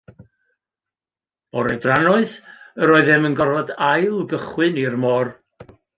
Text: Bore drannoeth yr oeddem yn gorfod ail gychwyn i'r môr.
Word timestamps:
Bore 1.57 1.75
drannoeth 1.83 2.37
yr 2.87 2.95
oeddem 2.95 3.27
yn 3.31 3.37
gorfod 3.41 3.73
ail 3.91 4.17
gychwyn 4.33 4.81
i'r 4.87 4.99
môr. 5.05 5.33